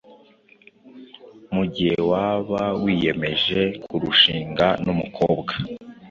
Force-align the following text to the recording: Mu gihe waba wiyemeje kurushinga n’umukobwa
Mu 1.55 1.63
gihe 1.73 1.95
waba 2.09 2.61
wiyemeje 2.83 3.61
kurushinga 3.87 4.67
n’umukobwa 4.83 5.51